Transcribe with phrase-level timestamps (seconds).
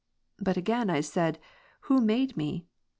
[0.39, 1.37] But again I said.
[1.81, 2.65] Who made me?